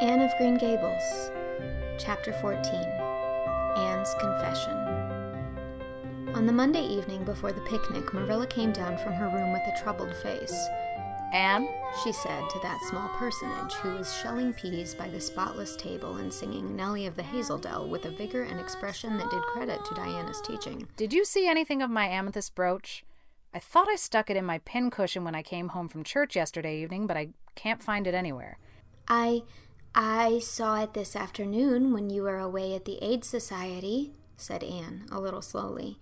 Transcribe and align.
Anne 0.00 0.20
of 0.20 0.30
Green 0.38 0.56
Gables, 0.56 1.32
Chapter 1.98 2.32
14 2.34 2.62
Anne's 3.76 4.14
Confession. 4.20 4.76
On 6.36 6.46
the 6.46 6.52
Monday 6.52 6.84
evening 6.86 7.24
before 7.24 7.50
the 7.50 7.62
picnic, 7.62 8.14
Marilla 8.14 8.46
came 8.46 8.70
down 8.70 8.96
from 8.98 9.14
her 9.14 9.26
room 9.26 9.52
with 9.52 9.62
a 9.66 9.82
troubled 9.82 10.14
face. 10.22 10.68
Anne, 11.32 11.68
She 12.04 12.12
said 12.12 12.48
to 12.48 12.60
that 12.60 12.80
small 12.88 13.08
personage 13.16 13.74
who 13.74 13.94
was 13.94 14.16
shelling 14.16 14.52
peas 14.52 14.94
by 14.94 15.08
the 15.08 15.20
spotless 15.20 15.74
table 15.74 16.18
and 16.18 16.32
singing 16.32 16.76
Nellie 16.76 17.06
of 17.06 17.16
the 17.16 17.24
Hazeldell 17.24 17.88
with 17.88 18.04
a 18.04 18.10
vigor 18.10 18.44
and 18.44 18.60
expression 18.60 19.18
that 19.18 19.30
did 19.30 19.42
credit 19.42 19.84
to 19.84 19.94
Diana's 19.96 20.40
teaching. 20.42 20.86
did 20.96 21.12
you 21.12 21.24
see 21.24 21.48
anything 21.48 21.82
of 21.82 21.90
my 21.90 22.06
amethyst 22.06 22.54
brooch? 22.54 23.04
I 23.52 23.58
thought 23.58 23.88
I 23.88 23.96
stuck 23.96 24.30
it 24.30 24.36
in 24.36 24.44
my 24.44 24.58
pincushion 24.58 25.24
when 25.24 25.34
I 25.34 25.42
came 25.42 25.70
home 25.70 25.88
from 25.88 26.04
church 26.04 26.36
yesterday 26.36 26.80
evening, 26.82 27.08
but 27.08 27.16
I 27.16 27.30
can't 27.56 27.82
find 27.82 28.06
it 28.06 28.14
anywhere. 28.14 28.58
I 29.08 29.42
I 29.94 30.38
saw 30.40 30.82
it 30.82 30.94
this 30.94 31.16
afternoon 31.16 31.92
when 31.92 32.10
you 32.10 32.22
were 32.22 32.38
away 32.38 32.74
at 32.74 32.84
the 32.84 33.02
Aid 33.02 33.24
Society, 33.24 34.12
said 34.36 34.62
Anne, 34.62 35.06
a 35.10 35.20
little 35.20 35.42
slowly. 35.42 35.98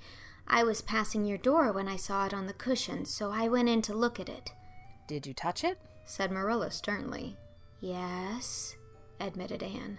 I 0.46 0.62
was 0.64 0.82
passing 0.82 1.24
your 1.24 1.38
door 1.38 1.72
when 1.72 1.88
I 1.88 1.96
saw 1.96 2.26
it 2.26 2.34
on 2.34 2.46
the 2.46 2.52
cushion, 2.52 3.04
so 3.04 3.30
I 3.32 3.48
went 3.48 3.68
in 3.68 3.82
to 3.82 3.94
look 3.94 4.20
at 4.20 4.28
it, 4.28 4.52
Did 5.08 5.26
you 5.26 5.34
touch 5.34 5.64
it? 5.64 5.78
said 6.04 6.30
Marilla 6.30 6.70
sternly. 6.70 7.36
Yes, 7.80 8.76
admitted 9.18 9.62
Anne. 9.62 9.98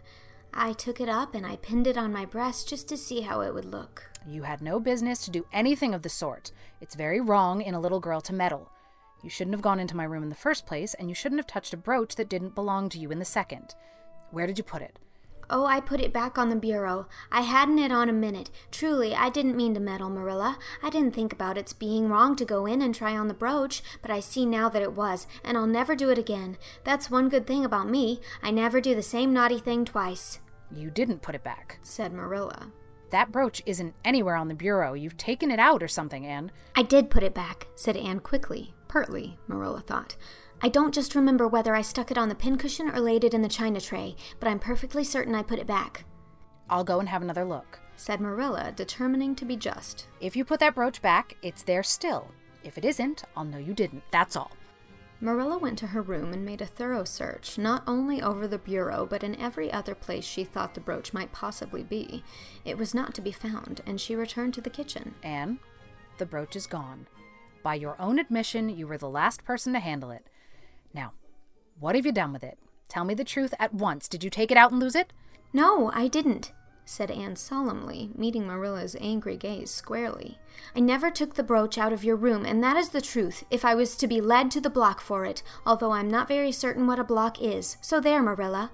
I 0.53 0.73
took 0.73 1.01
it 1.01 1.09
up 1.09 1.35
and 1.35 1.45
I 1.45 1.57
pinned 1.57 1.87
it 1.87 1.97
on 1.97 2.13
my 2.13 2.25
breast 2.25 2.69
just 2.69 2.87
to 2.89 2.97
see 2.97 3.21
how 3.21 3.41
it 3.41 3.53
would 3.53 3.65
look. 3.65 4.09
You 4.25 4.43
had 4.43 4.61
no 4.61 4.79
business 4.79 5.23
to 5.25 5.31
do 5.31 5.45
anything 5.51 5.93
of 5.93 6.01
the 6.01 6.09
sort. 6.09 6.51
It's 6.81 6.95
very 6.95 7.19
wrong 7.19 7.61
in 7.61 7.73
a 7.73 7.79
little 7.79 7.99
girl 7.99 8.21
to 8.21 8.33
meddle. 8.33 8.69
You 9.23 9.29
shouldn't 9.29 9.55
have 9.55 9.61
gone 9.61 9.79
into 9.79 9.95
my 9.95 10.03
room 10.03 10.23
in 10.23 10.29
the 10.29 10.35
first 10.35 10.65
place, 10.65 10.93
and 10.93 11.09
you 11.09 11.15
shouldn't 11.15 11.39
have 11.39 11.47
touched 11.47 11.73
a 11.73 11.77
brooch 11.77 12.15
that 12.15 12.29
didn't 12.29 12.55
belong 12.55 12.89
to 12.89 12.99
you 12.99 13.11
in 13.11 13.19
the 13.19 13.25
second. 13.25 13.75
Where 14.31 14.47
did 14.47 14.57
you 14.57 14.63
put 14.63 14.81
it? 14.81 14.99
Oh, 15.49 15.65
I 15.65 15.79
put 15.79 16.01
it 16.01 16.11
back 16.11 16.37
on 16.37 16.49
the 16.49 16.57
bureau. 16.57 17.07
I 17.31 17.39
hadn't 17.41 17.79
it 17.79 17.91
on 17.91 18.09
a 18.09 18.13
minute. 18.13 18.51
Truly, 18.69 19.15
I 19.15 19.29
didn't 19.29 19.55
mean 19.55 19.73
to 19.75 19.79
meddle, 19.79 20.09
Marilla. 20.09 20.57
I 20.83 20.89
didn't 20.89 21.15
think 21.15 21.31
about 21.31 21.57
its 21.57 21.71
being 21.71 22.09
wrong 22.09 22.35
to 22.35 22.43
go 22.43 22.65
in 22.65 22.81
and 22.81 22.93
try 22.93 23.15
on 23.15 23.29
the 23.29 23.33
brooch, 23.33 23.81
but 24.01 24.11
I 24.11 24.19
see 24.19 24.45
now 24.45 24.67
that 24.67 24.81
it 24.81 24.91
was, 24.91 25.25
and 25.45 25.57
I'll 25.57 25.65
never 25.65 25.95
do 25.95 26.09
it 26.09 26.17
again. 26.17 26.57
That's 26.83 27.09
one 27.09 27.29
good 27.29 27.47
thing 27.47 27.63
about 27.63 27.89
me. 27.89 28.19
I 28.43 28.51
never 28.51 28.81
do 28.81 28.93
the 28.93 29.01
same 29.01 29.31
naughty 29.31 29.57
thing 29.57 29.85
twice, 29.85 30.39
You 30.69 30.89
didn't 30.91 31.21
put 31.21 31.33
it 31.35 31.45
back. 31.45 31.79
said 31.81 32.11
Marilla. 32.11 32.73
That 33.11 33.31
brooch 33.31 33.63
isn't 33.65 33.95
anywhere 34.03 34.35
on 34.35 34.49
the 34.49 34.53
bureau. 34.53 34.93
You've 34.93 35.15
taken 35.15 35.49
it 35.49 35.59
out 35.59 35.81
or 35.81 35.87
something, 35.87 36.25
Anne. 36.25 36.51
I 36.75 36.83
did 36.83 37.09
put 37.09 37.23
it 37.23 37.33
back, 37.33 37.67
said 37.73 37.95
Anne 37.95 38.19
quickly, 38.19 38.73
pertly, 38.87 39.37
Marilla 39.47 39.81
thought. 39.81 40.15
I 40.61 40.69
don't 40.69 40.93
just 40.93 41.15
remember 41.15 41.47
whether 41.47 41.75
I 41.75 41.81
stuck 41.81 42.09
it 42.09 42.17
on 42.17 42.29
the 42.29 42.35
pincushion 42.35 42.89
or 42.89 42.99
laid 42.99 43.23
it 43.23 43.33
in 43.33 43.41
the 43.41 43.47
china 43.47 43.79
tray, 43.79 44.15
but 44.39 44.49
I'm 44.49 44.59
perfectly 44.59 45.03
certain 45.03 45.35
I 45.35 45.43
put 45.43 45.59
it 45.59 45.67
back, 45.67 46.05
I'll 46.69 46.83
go 46.83 46.99
and 46.99 47.09
have 47.09 47.21
another 47.21 47.45
look. 47.45 47.79
said 47.95 48.21
Marilla, 48.21 48.73
determining 48.75 49.35
to 49.35 49.45
be 49.45 49.55
just. 49.55 50.05
If 50.19 50.35
you 50.35 50.45
put 50.45 50.59
that 50.59 50.75
brooch 50.75 51.01
back, 51.01 51.35
it's 51.41 51.63
there 51.63 51.81
still. 51.81 52.27
If 52.63 52.77
it 52.77 52.85
isn't, 52.85 53.23
I'll 53.35 53.45
know 53.45 53.57
you 53.57 53.73
didn't. 53.73 54.03
That's 54.11 54.35
all. 54.35 54.51
Marilla 55.19 55.57
went 55.57 55.79
to 55.79 55.87
her 55.87 56.01
room 56.03 56.31
and 56.31 56.45
made 56.45 56.61
a 56.61 56.67
thorough 56.67 57.03
search, 57.03 57.57
not 57.57 57.81
only 57.87 58.21
over 58.21 58.47
the 58.47 58.59
bureau, 58.59 59.07
but 59.09 59.23
in 59.23 59.39
every 59.41 59.71
other 59.71 59.95
place 59.95 60.25
she 60.25 60.43
thought 60.43 60.75
the 60.75 60.79
brooch 60.79 61.11
might 61.11 61.31
possibly 61.31 61.83
be. 61.83 62.23
It 62.65 62.77
was 62.77 62.93
not 62.93 63.15
to 63.15 63.21
be 63.21 63.31
found, 63.31 63.81
and 63.87 63.99
she 63.99 64.15
returned 64.15 64.53
to 64.55 64.61
the 64.61 64.69
kitchen. 64.69 65.15
Anne, 65.23 65.57
the 66.19 66.25
brooch 66.27 66.55
is 66.55 66.67
gone. 66.67 67.07
By 67.63 67.75
your 67.75 67.99
own 67.99 68.19
admission, 68.19 68.69
you 68.69 68.87
were 68.87 68.97
the 68.97 69.09
last 69.09 69.43
person 69.43 69.73
to 69.73 69.79
handle 69.79 70.11
it. 70.11 70.27
Now, 70.93 71.13
what 71.79 71.95
have 71.95 72.05
you 72.05 72.11
done 72.11 72.33
with 72.33 72.43
it? 72.43 72.57
Tell 72.87 73.03
me 73.03 73.13
the 73.13 73.23
truth 73.23 73.53
at 73.59 73.73
once. 73.73 74.07
Did 74.07 74.23
you 74.23 74.29
take 74.29 74.51
it 74.51 74.57
out 74.57 74.71
and 74.71 74.79
lose 74.79 74.95
it? 74.95 75.11
No, 75.53 75.91
I 75.93 76.07
didn't, 76.07 76.53
said 76.85 77.11
Anne 77.11 77.35
solemnly, 77.35 78.11
meeting 78.15 78.47
Marilla's 78.47 78.95
angry 78.99 79.37
gaze 79.37 79.69
squarely. 79.69 80.37
I 80.75 80.79
never 80.79 81.11
took 81.11 81.35
the 81.35 81.43
brooch 81.43 81.77
out 81.77 81.93
of 81.93 82.03
your 82.03 82.15
room, 82.15 82.45
and 82.45 82.63
that 82.63 82.77
is 82.77 82.89
the 82.89 83.01
truth, 83.01 83.43
if 83.51 83.65
I 83.65 83.75
was 83.75 83.97
to 83.97 84.07
be 84.07 84.21
led 84.21 84.51
to 84.51 84.61
the 84.61 84.69
block 84.69 85.01
for 85.01 85.25
it, 85.25 85.43
although 85.65 85.91
I'm 85.91 86.09
not 86.09 86.27
very 86.27 86.51
certain 86.51 86.87
what 86.87 86.99
a 86.99 87.03
block 87.03 87.41
is. 87.41 87.77
So 87.81 87.99
there, 87.99 88.23
Marilla. 88.23 88.71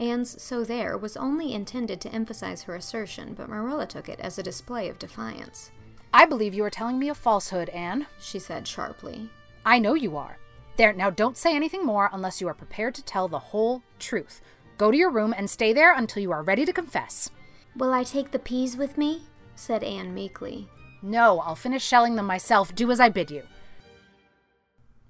Anne's 0.00 0.42
so 0.42 0.64
there 0.64 0.96
was 0.98 1.16
only 1.16 1.52
intended 1.52 2.00
to 2.00 2.12
emphasize 2.12 2.62
her 2.62 2.74
assertion, 2.74 3.34
but 3.34 3.48
Marilla 3.48 3.86
took 3.86 4.08
it 4.08 4.18
as 4.18 4.38
a 4.38 4.42
display 4.42 4.88
of 4.88 4.98
defiance. 4.98 5.70
I 6.14 6.26
believe 6.26 6.52
you 6.52 6.64
are 6.64 6.70
telling 6.70 6.98
me 6.98 7.08
a 7.08 7.14
falsehood, 7.14 7.70
Anne. 7.70 8.06
She 8.20 8.38
said 8.38 8.68
sharply. 8.68 9.30
I 9.64 9.78
know 9.78 9.94
you 9.94 10.16
are. 10.16 10.38
There, 10.76 10.92
now 10.92 11.10
don't 11.10 11.36
say 11.36 11.56
anything 11.56 11.86
more 11.86 12.10
unless 12.12 12.40
you 12.40 12.48
are 12.48 12.54
prepared 12.54 12.94
to 12.96 13.04
tell 13.04 13.28
the 13.28 13.38
whole 13.38 13.82
truth. 13.98 14.42
Go 14.76 14.90
to 14.90 14.96
your 14.96 15.10
room 15.10 15.34
and 15.36 15.48
stay 15.48 15.72
there 15.72 15.94
until 15.94 16.22
you 16.22 16.32
are 16.32 16.42
ready 16.42 16.64
to 16.66 16.72
confess. 16.72 17.30
Will 17.76 17.94
I 17.94 18.04
take 18.04 18.30
the 18.30 18.38
peas 18.38 18.76
with 18.76 18.98
me? 18.98 19.22
said 19.54 19.82
Anne 19.82 20.12
meekly. 20.12 20.68
No, 21.00 21.40
I'll 21.40 21.56
finish 21.56 21.84
shelling 21.84 22.16
them 22.16 22.26
myself. 22.26 22.74
Do 22.74 22.90
as 22.90 23.00
I 23.00 23.08
bid 23.08 23.30
you. 23.30 23.42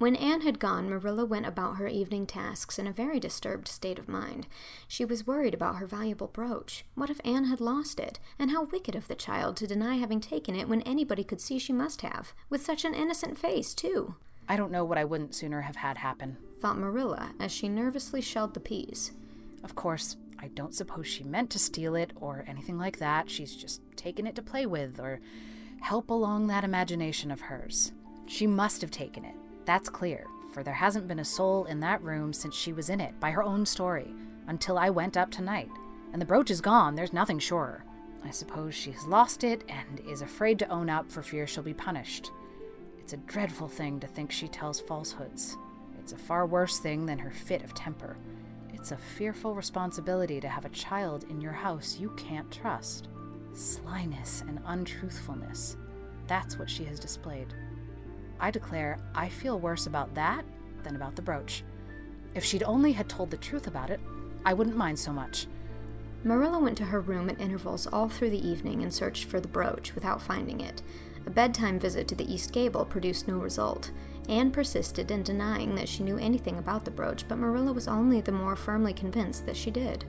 When 0.03 0.17
Anne 0.17 0.41
had 0.41 0.59
gone, 0.59 0.89
Marilla 0.89 1.23
went 1.23 1.45
about 1.45 1.77
her 1.77 1.87
evening 1.87 2.27
tasks 2.27 2.77
in 2.77 2.87
a 2.87 2.91
very 2.91 3.21
disturbed 3.21 3.69
state 3.69 3.97
of 3.97 4.09
mind. 4.09 4.47
She 4.85 5.05
was 5.05 5.25
worried 5.25 5.53
about 5.53 5.77
her 5.77 5.87
valuable 5.87 6.27
brooch. 6.27 6.83
What 6.93 7.09
if 7.09 7.21
Anne 7.23 7.45
had 7.45 7.61
lost 7.61 8.01
it? 8.01 8.19
And 8.37 8.51
how 8.51 8.65
wicked 8.65 8.95
of 8.95 9.07
the 9.07 9.15
child 9.15 9.55
to 9.55 9.65
deny 9.65 9.95
having 9.95 10.19
taken 10.19 10.57
it 10.57 10.67
when 10.67 10.81
anybody 10.81 11.23
could 11.23 11.39
see 11.39 11.57
she 11.57 11.71
must 11.71 12.01
have, 12.01 12.33
with 12.49 12.65
such 12.65 12.83
an 12.83 12.93
innocent 12.93 13.37
face, 13.37 13.73
too, 13.73 14.15
I 14.45 14.57
don't 14.57 14.73
know 14.73 14.83
what 14.83 14.97
I 14.97 15.05
wouldn't 15.05 15.35
sooner 15.35 15.61
have 15.61 15.77
had 15.77 15.99
happen. 15.99 16.35
thought 16.59 16.77
Marilla 16.77 17.31
as 17.39 17.53
she 17.53 17.69
nervously 17.69 18.19
shelled 18.19 18.55
the 18.55 18.59
peas. 18.59 19.13
Of 19.63 19.73
course, 19.73 20.17
I 20.37 20.49
don't 20.49 20.75
suppose 20.75 21.07
she 21.07 21.23
meant 21.23 21.49
to 21.51 21.59
steal 21.59 21.95
it 21.95 22.11
or 22.17 22.43
anything 22.45 22.77
like 22.77 22.99
that. 22.99 23.29
She's 23.29 23.55
just 23.55 23.79
taken 23.95 24.27
it 24.27 24.35
to 24.35 24.41
play 24.41 24.65
with 24.65 24.99
or 24.99 25.21
help 25.79 26.09
along 26.09 26.47
that 26.47 26.65
imagination 26.65 27.31
of 27.31 27.39
hers. 27.39 27.93
She 28.27 28.47
must 28.47 28.81
have 28.81 28.91
taken 28.91 29.23
it. 29.23 29.35
That's 29.65 29.89
clear, 29.89 30.25
for 30.53 30.63
there 30.63 30.73
hasn't 30.73 31.07
been 31.07 31.19
a 31.19 31.25
soul 31.25 31.65
in 31.65 31.79
that 31.79 32.03
room 32.03 32.33
since 32.33 32.55
she 32.55 32.73
was 32.73 32.89
in 32.89 32.99
it, 32.99 33.19
by 33.19 33.31
her 33.31 33.43
own 33.43 33.65
story, 33.65 34.13
until 34.47 34.77
I 34.77 34.89
went 34.89 35.17
up 35.17 35.31
tonight. 35.31 35.69
And 36.11 36.21
the 36.21 36.25
brooch 36.25 36.51
is 36.51 36.61
gone, 36.61 36.95
there's 36.95 37.13
nothing 37.13 37.39
surer. 37.39 37.83
I 38.25 38.31
suppose 38.31 38.75
she 38.75 38.91
has 38.91 39.05
lost 39.05 39.43
it 39.43 39.63
and 39.67 39.99
is 40.07 40.21
afraid 40.21 40.59
to 40.59 40.67
own 40.69 40.89
up 40.89 41.11
for 41.11 41.21
fear 41.21 41.47
she'll 41.47 41.63
be 41.63 41.73
punished. 41.73 42.31
It's 42.99 43.13
a 43.13 43.17
dreadful 43.17 43.67
thing 43.67 43.99
to 43.99 44.07
think 44.07 44.31
she 44.31 44.47
tells 44.47 44.79
falsehoods. 44.79 45.57
It's 45.99 46.13
a 46.13 46.17
far 46.17 46.45
worse 46.45 46.79
thing 46.79 47.05
than 47.05 47.19
her 47.19 47.31
fit 47.31 47.63
of 47.63 47.73
temper. 47.73 48.17
It's 48.73 48.91
a 48.91 48.97
fearful 48.97 49.55
responsibility 49.55 50.39
to 50.41 50.47
have 50.47 50.65
a 50.65 50.69
child 50.69 51.25
in 51.29 51.41
your 51.41 51.51
house 51.51 51.97
you 51.99 52.09
can't 52.11 52.51
trust. 52.51 53.07
Slyness 53.53 54.41
and 54.47 54.59
untruthfulness. 54.65 55.77
That's 56.27 56.57
what 56.57 56.69
she 56.69 56.83
has 56.85 56.99
displayed. 56.99 57.53
I 58.43 58.51
declare 58.51 58.97
I 59.15 59.29
feel 59.29 59.57
worse 59.57 59.87
about 59.87 60.15
that 60.15 60.43
than 60.83 60.97
about 60.97 61.15
the 61.15 61.21
brooch. 61.21 61.63
If 62.35 62.43
she'd 62.43 62.63
only 62.63 62.91
had 62.91 63.07
told 63.07 63.31
the 63.31 63.37
truth 63.37 63.67
about 63.67 63.89
it, 63.89 64.01
I 64.43 64.53
wouldn't 64.53 64.75
mind 64.75 64.99
so 64.99 65.13
much. 65.13 65.47
Marilla 66.25 66.59
went 66.59 66.77
to 66.79 66.83
her 66.83 66.99
room 66.99 67.29
at 67.29 67.39
intervals 67.39 67.87
all 67.87 68.09
through 68.09 68.31
the 68.31 68.45
evening 68.45 68.83
and 68.83 68.93
searched 68.93 69.29
for 69.29 69.39
the 69.39 69.47
brooch 69.47 69.95
without 69.95 70.21
finding 70.21 70.59
it. 70.59 70.81
A 71.25 71.29
bedtime 71.29 71.79
visit 71.79 72.05
to 72.09 72.15
the 72.15 72.29
east 72.29 72.51
gable 72.51 72.83
produced 72.83 73.29
no 73.29 73.37
result. 73.37 73.91
Anne 74.27 74.51
persisted 74.51 75.09
in 75.09 75.23
denying 75.23 75.75
that 75.75 75.87
she 75.87 76.03
knew 76.03 76.17
anything 76.17 76.57
about 76.57 76.83
the 76.83 76.91
brooch, 76.91 77.25
but 77.29 77.37
Marilla 77.37 77.71
was 77.71 77.87
only 77.87 78.19
the 78.19 78.33
more 78.33 78.57
firmly 78.57 78.91
convinced 78.91 79.45
that 79.45 79.55
she 79.55 79.71
did. 79.71 80.03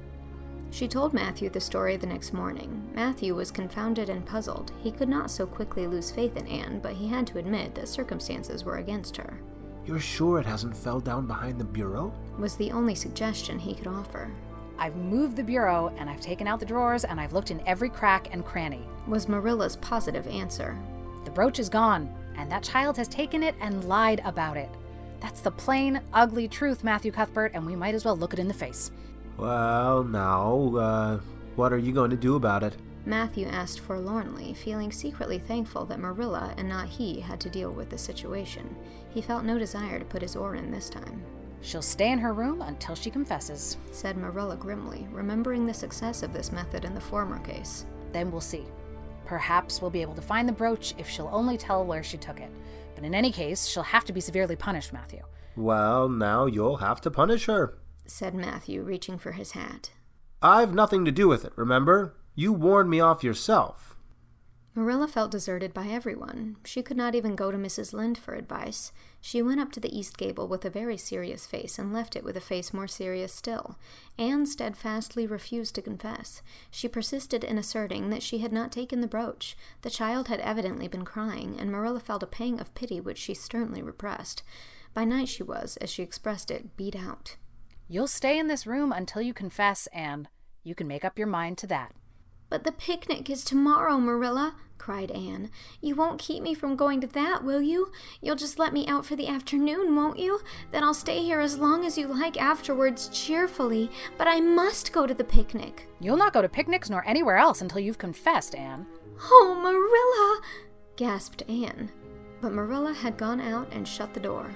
She 0.74 0.88
told 0.88 1.14
Matthew 1.14 1.50
the 1.50 1.60
story 1.60 1.96
the 1.96 2.08
next 2.08 2.32
morning. 2.32 2.90
Matthew 2.96 3.36
was 3.36 3.52
confounded 3.52 4.08
and 4.08 4.26
puzzled. 4.26 4.72
He 4.82 4.90
could 4.90 5.08
not 5.08 5.30
so 5.30 5.46
quickly 5.46 5.86
lose 5.86 6.10
faith 6.10 6.36
in 6.36 6.48
Anne, 6.48 6.80
but 6.80 6.94
he 6.94 7.06
had 7.06 7.28
to 7.28 7.38
admit 7.38 7.76
that 7.76 7.86
circumstances 7.86 8.65
were 8.65 8.78
against 8.78 9.16
her, 9.16 9.38
You're 9.86 10.00
sure 10.00 10.41
it 10.41 10.47
hasn't 10.47 10.76
fell 10.76 10.98
down 10.98 11.28
behind 11.28 11.60
the 11.60 11.65
bureau? 11.65 12.12
was 12.41 12.56
the 12.56 12.72
only 12.72 12.97
suggestion 12.97 13.56
he 13.56 13.76
could 13.76 13.86
offer. 13.86 14.28
I've 14.76 14.97
moved 14.97 15.36
the 15.36 15.44
bureau 15.44 15.94
and 15.97 16.10
I've 16.10 16.21
taken 16.21 16.48
out 16.48 16.59
the 16.59 16.66
drawers 16.66 17.04
and 17.04 17.20
I've 17.20 17.32
looked 17.32 17.53
in 17.53 17.62
every 17.68 17.88
crack 17.88 18.30
and 18.32 18.44
cranny. 18.44 18.82
Was 19.06 19.28
Marilla's 19.28 19.77
positive 19.77 20.27
answer. 20.27 20.77
The 21.24 21.30
brooch 21.30 21.60
is 21.60 21.68
gone, 21.68 22.12
and 22.36 22.50
that 22.50 22.65
child 22.65 22.97
has 22.97 23.06
taken 23.06 23.44
it 23.44 23.54
and 23.60 23.84
lied 23.84 24.22
about 24.24 24.56
it. 24.56 24.70
That's 25.20 25.41
the 25.41 25.53
plain, 25.53 26.00
ugly 26.12 26.48
truth, 26.48 26.82
Matthew 26.82 27.12
Cuthbert, 27.12 27.53
and 27.54 27.65
we 27.65 27.77
might 27.77 27.94
as 27.94 28.04
well 28.04 28.16
look 28.16 28.32
it 28.32 28.41
in 28.41 28.48
the 28.48 28.53
face. 28.53 28.91
Well, 29.36 30.04
now, 30.04 30.77
uh, 30.77 31.21
what 31.57 31.72
are 31.72 31.78
you 31.78 31.92
going 31.92 32.10
to 32.10 32.16
do 32.16 32.36
about 32.36 32.63
it? 32.63 32.77
Matthew 33.07 33.47
asked 33.47 33.81
forlornly, 33.81 34.54
feeling 34.54 34.91
secretly 34.91 35.39
thankful 35.39 35.84
that 35.86 36.01
Marilla 36.01 36.54
and 36.57 36.69
not 36.69 36.89
he 36.89 37.21
had 37.21 37.39
to 37.41 37.51
deal 37.51 37.71
with 37.71 37.91
the 37.91 37.98
situation. 37.98 38.75
He 39.10 39.21
felt 39.21 39.45
no 39.45 39.59
desire 39.59 39.98
to 39.98 40.04
put 40.04 40.22
his 40.22 40.36
oar 40.36 40.54
in 40.54 40.71
this 40.71 40.89
time. 40.89 41.22
She'll 41.60 41.83
stay 41.83 42.13
in 42.13 42.19
her 42.19 42.33
room 42.33 42.63
until 42.63 42.95
she 42.95 43.10
confesses. 43.10 43.77
Said 43.91 44.16
Marilla 44.16 44.57
grimly, 44.57 45.07
remembering 45.10 45.66
the 45.66 45.75
success 45.75 46.22
of 46.22 46.33
this 46.33 46.53
method 46.53 46.84
in 46.84 46.95
the 46.95 47.01
former 47.01 47.39
case. 47.41 47.87
Then 48.13 48.30
we'll 48.30 48.41
see. 48.41 48.65
Perhaps 49.27 49.80
we'll 49.80 49.91
be 49.91 50.03
able 50.03 50.15
to 50.15 50.22
find 50.22 50.48
the 50.48 50.53
brooch 50.53 50.95
if 50.98 51.09
she'll 51.09 51.30
only 51.33 51.57
tell 51.57 51.84
where 51.84 52.03
she 52.03 52.16
took 52.16 52.41
it. 52.41 52.51
But 52.95 53.04
in 53.04 53.15
any 53.15 53.33
case, 53.33 53.66
she'll 53.66 53.83
have 53.83 54.04
to 54.04 54.13
be 54.13 54.21
severely 54.21 54.57
punished, 54.57 54.92
Matthew. 54.92 55.22
Well, 55.57 56.09
now 56.09 56.47
you'll 56.47 56.77
have 56.77 57.01
to 57.03 57.10
punish 57.10 57.47
her. 57.47 57.78
Said 58.06 58.34
Matthew, 58.34 58.83
reaching 58.83 59.18
for 59.18 59.33
his 59.33 59.53
hat. 59.53 59.91
I've 60.42 60.74
nothing 60.74 61.04
to 61.04 61.12
do 61.12 61.28
with 61.28 61.45
it, 61.45 61.53
remember? 61.56 62.16
You 62.34 62.53
warned 62.53 62.91
me 62.91 63.01
off 63.01 63.24
yourself. 63.24 63.95
Marilla 64.77 65.06
felt 65.06 65.30
deserted 65.30 65.72
by 65.72 65.86
everyone. 65.86 66.56
She 66.65 66.83
could 66.83 66.97
not 66.97 67.15
even 67.15 67.36
go 67.36 67.53
to 67.53 67.56
Mrs. 67.56 67.92
Lynde 67.92 68.18
for 68.18 68.34
advice. 68.34 68.91
She 69.21 69.41
went 69.41 69.60
up 69.60 69.71
to 69.72 69.80
the 69.80 69.97
east 69.97 70.18
gable 70.18 70.48
with 70.48 70.65
a 70.65 70.71
very 70.71 70.97
serious 70.97 71.47
face 71.47 71.78
and 71.78 71.92
left 71.92 72.16
it 72.16 72.24
with 72.24 72.36
a 72.36 72.41
face 72.41 72.74
more 72.74 72.89
serious 72.89 73.33
still. 73.33 73.78
Anne 74.18 74.47
steadfastly 74.47 75.28
refused 75.28 75.77
to 75.77 75.83
confess. 75.83 76.42
She 76.72 76.89
persisted 76.89 77.45
in 77.45 77.56
asserting 77.56 78.10
that 78.10 78.22
she 78.22 78.39
had 78.39 78.53
not 78.53 78.72
taken 78.72 79.01
the 79.01 79.06
brooch. 79.06 79.56
The 79.83 79.91
child 79.91 80.27
had 80.27 80.41
evidently 80.41 80.89
been 80.89 81.04
crying, 81.04 81.56
and 81.56 81.71
Marilla 81.71 82.01
felt 82.01 82.24
a 82.24 82.27
pang 82.27 82.59
of 82.59 82.74
pity 82.74 83.01
which 83.01 83.18
she 83.18 83.33
sternly 83.33 83.80
repressed. 83.80 84.42
By 84.92 85.04
night 85.04 85.28
she 85.28 85.45
was, 85.45 85.77
as 85.77 85.89
she 85.89 86.03
expressed 86.03 86.51
it, 86.51 86.77
beat 86.77 86.97
out. 86.97 87.36
You'll 87.86 88.07
stay 88.07 88.39
in 88.39 88.48
this 88.48 88.66
room 88.66 88.92
until 88.92 89.21
you 89.21 89.34
confess, 89.34 89.86
Anne. 89.89 90.28
You 90.63 90.75
can 90.75 90.89
make 90.89 91.04
up 91.04 91.19
your 91.19 91.27
mind 91.27 91.59
to 91.59 91.66
that. 91.66 91.92
But 92.48 92.65
the 92.65 92.72
picnic 92.72 93.28
is 93.28 93.45
tomorrow, 93.45 93.98
Marilla, 93.98 94.54
cried 94.78 95.10
Anne. 95.10 95.51
You 95.81 95.95
won't 95.95 96.21
keep 96.21 96.42
me 96.42 96.54
from 96.54 96.77
going 96.77 97.01
to 97.03 97.07
that, 97.09 97.45
will 97.45 97.60
you? 97.60 97.91
You'll 98.22 98.36
just 98.36 98.59
let 98.59 98.72
me 98.72 98.86
out 98.86 99.04
for 99.04 99.16
the 99.16 99.28
afternoon, 99.28 99.95
won't 99.97 100.19
you? 100.19 100.41
Then 100.71 100.83
I'll 100.83 100.95
stay 100.95 101.22
here 101.22 101.41
as 101.41 101.59
long 101.59 101.84
as 101.84 101.98
you 101.98 102.07
like 102.07 102.41
afterwards, 102.41 103.09
cheerfully. 103.09 103.91
But 104.16 104.28
I 104.28 104.41
must 104.41 104.92
go 104.92 105.07
to 105.07 105.15
the 105.15 105.25
picnic. 105.25 105.87
You'll 106.01 106.16
not 106.16 106.33
go 106.33 106.42
to 106.42 106.48
picnics 106.48 106.89
nor 106.89 107.07
anywhere 107.07 107.37
else 107.37 107.60
until 107.60 107.80
you've 107.80 107.98
confessed, 107.98 108.54
Anne. 108.54 108.87
Oh, 109.21 109.59
Marilla! 109.63 110.41
gasped 110.97 111.42
Anne. 111.48 111.91
But 112.41 112.53
Marilla 112.53 112.92
had 112.92 113.16
gone 113.16 113.41
out 113.41 113.69
and 113.72 113.87
shut 113.87 114.15
the 114.15 114.21
door. 114.21 114.51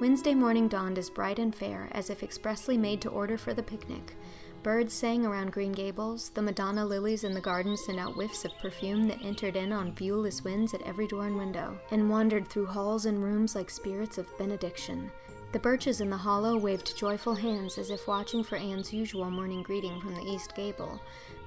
Wednesday 0.00 0.32
morning 0.32 0.66
dawned 0.66 0.96
as 0.96 1.10
bright 1.10 1.38
and 1.38 1.54
fair 1.54 1.90
as 1.92 2.08
if 2.08 2.22
expressly 2.22 2.78
made 2.78 3.02
to 3.02 3.10
order 3.10 3.36
for 3.36 3.52
the 3.52 3.62
picnic. 3.62 4.14
Birds 4.62 4.94
sang 4.94 5.26
around 5.26 5.52
Green 5.52 5.72
Gables. 5.72 6.30
The 6.30 6.40
Madonna 6.40 6.86
lilies 6.86 7.22
in 7.22 7.34
the 7.34 7.40
garden 7.40 7.76
sent 7.76 8.00
out 8.00 8.14
whiffs 8.14 8.46
of 8.46 8.56
perfume 8.62 9.08
that 9.08 9.22
entered 9.22 9.56
in 9.56 9.74
on 9.74 9.92
viewless 9.92 10.42
winds 10.42 10.72
at 10.72 10.80
every 10.86 11.06
door 11.06 11.26
and 11.26 11.36
window, 11.36 11.78
and 11.90 12.08
wandered 12.08 12.48
through 12.48 12.64
halls 12.66 13.04
and 13.04 13.22
rooms 13.22 13.54
like 13.54 13.68
spirits 13.68 14.16
of 14.16 14.38
benediction. 14.38 15.12
The 15.52 15.58
birches 15.58 16.00
in 16.00 16.08
the 16.08 16.16
hollow 16.16 16.56
waved 16.56 16.96
joyful 16.96 17.34
hands 17.34 17.76
as 17.76 17.90
if 17.90 18.08
watching 18.08 18.42
for 18.42 18.56
Anne's 18.56 18.94
usual 18.94 19.30
morning 19.30 19.62
greeting 19.62 20.00
from 20.00 20.14
the 20.14 20.24
east 20.24 20.54
gable, 20.54 20.98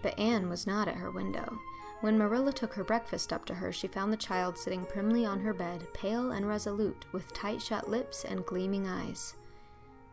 but 0.03 0.17
Anne 0.19 0.47
was 0.47 0.67
not 0.67 0.87
at 0.87 0.97
her 0.97 1.09
window. 1.09 1.57
When 2.03 2.17
Marilla 2.17 2.51
took 2.51 2.73
her 2.73 2.83
breakfast 2.83 3.31
up 3.31 3.45
to 3.45 3.53
her, 3.53 3.71
she 3.71 3.87
found 3.87 4.11
the 4.11 4.17
child 4.17 4.57
sitting 4.57 4.83
primly 4.83 5.25
on 5.25 5.39
her 5.39 5.53
bed, 5.53 5.87
pale 5.93 6.31
and 6.33 6.45
resolute, 6.45 7.05
with 7.13 7.31
tight 7.31 7.61
shut 7.61 7.89
lips 7.89 8.25
and 8.25 8.45
gleaming 8.45 8.85
eyes. 8.85 9.35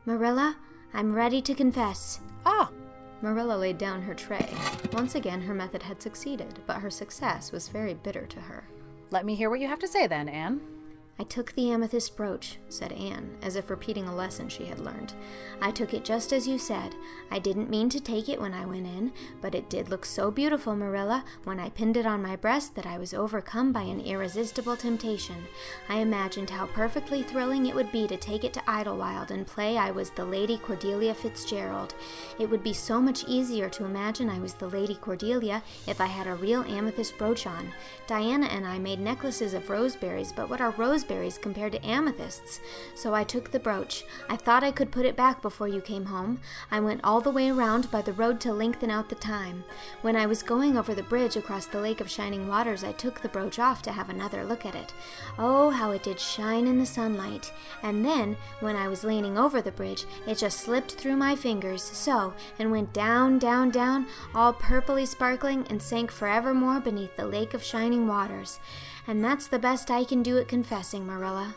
Marilla, 0.04 0.56
I'm 0.94 1.12
ready 1.12 1.42
to 1.42 1.52
confess. 1.52 2.20
Ah, 2.46 2.70
Marilla 3.22 3.56
laid 3.56 3.76
down 3.76 4.02
her 4.02 4.14
tray. 4.14 4.54
Once 4.92 5.16
again, 5.16 5.40
her 5.40 5.52
method 5.52 5.82
had 5.82 6.00
succeeded, 6.00 6.60
but 6.64 6.76
her 6.76 6.90
success 6.90 7.50
was 7.50 7.66
very 7.66 7.94
bitter 7.94 8.24
to 8.24 8.40
her. 8.40 8.62
let 9.10 9.26
me 9.26 9.34
hear 9.34 9.50
what 9.50 9.58
you 9.58 9.66
have 9.66 9.80
to 9.80 9.88
say 9.88 10.06
then, 10.06 10.28
Anne. 10.28 10.60
I 11.20 11.24
took 11.24 11.52
the 11.52 11.70
amethyst 11.70 12.16
brooch, 12.16 12.56
said 12.70 12.92
Anne, 12.92 13.36
as 13.42 13.54
if 13.54 13.68
repeating 13.68 14.08
a 14.08 14.14
lesson 14.14 14.48
she 14.48 14.64
had 14.64 14.80
learned. 14.80 15.12
I 15.60 15.70
took 15.70 15.92
it 15.92 16.02
just 16.02 16.32
as 16.32 16.48
you 16.48 16.56
said. 16.56 16.94
I 17.30 17.38
didn't 17.38 17.68
mean 17.68 17.90
to 17.90 18.00
take 18.00 18.30
it 18.30 18.40
when 18.40 18.54
I 18.54 18.64
went 18.64 18.86
in, 18.86 19.12
but 19.42 19.54
it 19.54 19.68
did 19.68 19.90
look 19.90 20.06
so 20.06 20.30
beautiful, 20.30 20.74
Marilla, 20.74 21.22
when 21.44 21.60
I 21.60 21.68
pinned 21.68 21.98
it 21.98 22.06
on 22.06 22.22
my 22.22 22.36
breast 22.36 22.74
that 22.74 22.86
I 22.86 22.96
was 22.96 23.12
overcome 23.12 23.70
by 23.70 23.82
an 23.82 24.00
irresistible 24.00 24.78
temptation. 24.78 25.36
I 25.90 25.98
imagined 25.98 26.48
how 26.48 26.64
perfectly 26.68 27.22
thrilling 27.22 27.66
it 27.66 27.74
would 27.74 27.92
be 27.92 28.06
to 28.06 28.16
take 28.16 28.42
it 28.42 28.54
to 28.54 28.70
Idlewild 28.70 29.30
and 29.30 29.46
play 29.46 29.76
I 29.76 29.90
was 29.90 30.08
the 30.08 30.24
Lady 30.24 30.56
Cordelia 30.56 31.12
Fitzgerald. 31.12 31.94
It 32.38 32.48
would 32.48 32.62
be 32.62 32.72
so 32.72 32.98
much 32.98 33.24
easier 33.28 33.68
to 33.68 33.84
imagine 33.84 34.30
I 34.30 34.40
was 34.40 34.54
the 34.54 34.68
Lady 34.68 34.94
Cordelia 34.94 35.62
if 35.86 36.00
I 36.00 36.06
had 36.06 36.26
a 36.26 36.34
real 36.34 36.62
amethyst 36.62 37.18
brooch 37.18 37.46
on. 37.46 37.70
Diana 38.06 38.46
and 38.46 38.66
I 38.66 38.78
made 38.78 39.00
necklaces 39.00 39.52
of 39.52 39.68
roseberries, 39.68 40.32
but 40.32 40.48
what 40.48 40.62
are 40.62 40.70
roseberries 40.78 41.09
compared 41.38 41.72
to 41.72 41.86
amethysts? 41.86 42.60
So 42.94 43.14
I 43.14 43.24
took 43.24 43.50
the 43.50 43.58
brooch. 43.58 44.04
I 44.28 44.36
thought 44.36 44.62
I 44.62 44.70
could 44.70 44.90
put 44.90 45.06
it 45.06 45.16
back 45.16 45.42
before 45.42 45.68
you 45.68 45.80
came 45.80 46.06
home. 46.06 46.40
I 46.70 46.80
went 46.80 47.00
all 47.02 47.20
the 47.20 47.30
way 47.30 47.50
around 47.50 47.90
by 47.90 48.02
the 48.02 48.12
road 48.12 48.40
to 48.40 48.52
lengthen 48.52 48.90
out 48.90 49.08
the 49.08 49.14
time. 49.14 49.64
When 50.02 50.16
I 50.16 50.26
was 50.26 50.42
going 50.42 50.76
over 50.78 50.94
the 50.94 51.02
bridge 51.02 51.36
across 51.36 51.66
the 51.66 51.80
Lake 51.80 52.00
of 52.00 52.10
Shining 52.10 52.48
Waters, 52.48 52.84
I 52.84 52.92
took 52.92 53.20
the 53.20 53.28
brooch 53.28 53.58
off 53.58 53.82
to 53.82 53.92
have 53.92 54.08
another 54.08 54.44
look 54.44 54.64
at 54.64 54.74
it. 54.74 54.94
Oh, 55.38 55.70
how 55.70 55.90
it 55.90 56.02
did 56.02 56.20
shine 56.20 56.66
in 56.66 56.78
the 56.78 56.86
sunlight. 56.86 57.52
And 57.82 58.04
then, 58.04 58.36
when 58.60 58.76
I 58.76 58.88
was 58.88 59.04
leaning 59.04 59.38
over 59.38 59.60
the 59.60 59.72
bridge, 59.72 60.04
it 60.26 60.38
just 60.38 60.60
slipped 60.60 60.92
through 60.92 61.16
my 61.16 61.34
fingers, 61.34 61.82
so, 61.82 62.34
and 62.58 62.70
went 62.70 62.92
down, 62.92 63.38
down, 63.38 63.70
down, 63.70 64.06
all 64.34 64.52
purply 64.52 65.06
sparkling, 65.06 65.66
and 65.68 65.80
sank 65.80 66.10
forevermore 66.10 66.80
beneath 66.80 67.16
the 67.16 67.26
Lake 67.26 67.54
of 67.54 67.62
Shining 67.62 68.06
Waters. 68.06 68.60
And 69.10 69.24
that's 69.24 69.48
the 69.48 69.58
best 69.58 69.90
I 69.90 70.04
can 70.04 70.22
do 70.22 70.38
at 70.38 70.46
confessing, 70.46 71.04
Marilla. 71.04 71.56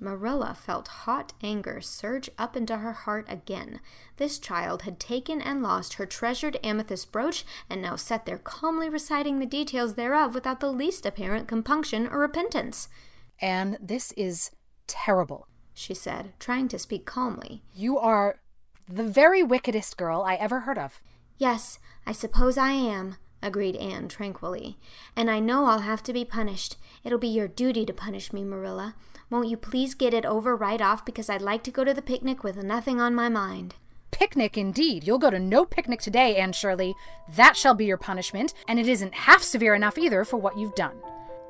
Marilla 0.00 0.56
felt 0.58 0.88
hot 0.88 1.34
anger 1.42 1.82
surge 1.82 2.30
up 2.38 2.56
into 2.56 2.78
her 2.78 2.94
heart 2.94 3.26
again. 3.28 3.80
This 4.16 4.38
child 4.38 4.80
had 4.80 4.98
taken 4.98 5.42
and 5.42 5.62
lost 5.62 5.94
her 5.94 6.06
treasured 6.06 6.58
amethyst 6.64 7.12
brooch 7.12 7.44
and 7.68 7.82
now 7.82 7.96
sat 7.96 8.24
there 8.24 8.38
calmly 8.38 8.88
reciting 8.88 9.40
the 9.40 9.44
details 9.44 9.92
thereof 9.92 10.34
without 10.34 10.60
the 10.60 10.72
least 10.72 11.04
apparent 11.04 11.48
compunction 11.48 12.06
or 12.06 12.18
repentance. 12.18 12.88
Anne, 13.42 13.76
this 13.78 14.12
is 14.12 14.50
terrible. 14.86 15.48
She 15.74 15.92
said, 15.92 16.32
trying 16.40 16.68
to 16.68 16.78
speak 16.78 17.04
calmly. 17.04 17.62
You 17.74 17.98
are 17.98 18.40
the 18.88 19.04
very 19.04 19.42
wickedest 19.42 19.98
girl 19.98 20.22
I 20.22 20.36
ever 20.36 20.60
heard 20.60 20.78
of. 20.78 21.02
Yes, 21.36 21.78
I 22.06 22.12
suppose 22.12 22.56
I 22.56 22.70
am, 22.70 23.16
agreed 23.44 23.76
Anne 23.76 24.08
tranquilly. 24.08 24.78
And 25.14 25.30
I 25.30 25.38
know 25.38 25.66
I'll 25.66 25.80
have 25.80 26.02
to 26.04 26.12
be 26.12 26.24
punished. 26.24 26.76
It'll 27.04 27.18
be 27.18 27.28
your 27.28 27.48
duty 27.48 27.84
to 27.86 27.92
punish 27.92 28.32
me, 28.32 28.42
Marilla. 28.44 28.94
Won't 29.30 29.48
you 29.48 29.56
please 29.56 29.94
get 29.94 30.14
it 30.14 30.26
over 30.26 30.56
right 30.56 30.80
off 30.80 31.04
because 31.04 31.28
I'd 31.28 31.42
like 31.42 31.62
to 31.64 31.70
go 31.70 31.84
to 31.84 31.94
the 31.94 32.02
picnic 32.02 32.42
with 32.42 32.62
nothing 32.62 33.00
on 33.00 33.14
my 33.14 33.28
mind? 33.28 33.74
Picnic 34.10 34.56
indeed. 34.56 35.06
You'll 35.06 35.18
go 35.18 35.30
to 35.30 35.38
no 35.40 35.64
picnic 35.64 36.00
today, 36.00 36.36
Anne 36.36 36.52
Shirley. 36.52 36.94
That 37.28 37.56
shall 37.56 37.74
be 37.74 37.84
your 37.84 37.96
punishment, 37.96 38.54
and 38.68 38.78
it 38.78 38.86
isn't 38.86 39.14
half 39.14 39.42
severe 39.42 39.74
enough 39.74 39.98
either 39.98 40.24
for 40.24 40.36
what 40.36 40.56
you've 40.56 40.74
done. 40.74 40.96